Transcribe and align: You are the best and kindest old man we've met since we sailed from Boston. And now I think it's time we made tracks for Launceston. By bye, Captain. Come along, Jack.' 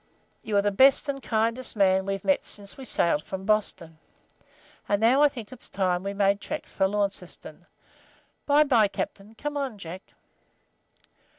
You 0.41 0.57
are 0.57 0.63
the 0.63 0.71
best 0.71 1.07
and 1.09 1.21
kindest 1.21 1.73
old 1.77 1.79
man 1.79 2.07
we've 2.07 2.25
met 2.25 2.43
since 2.43 2.75
we 2.75 2.85
sailed 2.85 3.21
from 3.23 3.45
Boston. 3.45 3.99
And 4.89 4.99
now 4.99 5.21
I 5.21 5.29
think 5.29 5.51
it's 5.51 5.69
time 5.69 6.01
we 6.01 6.11
made 6.15 6.41
tracks 6.41 6.71
for 6.71 6.87
Launceston. 6.87 7.67
By 8.47 8.63
bye, 8.63 8.87
Captain. 8.87 9.35
Come 9.35 9.55
along, 9.55 9.77
Jack.' 9.77 10.15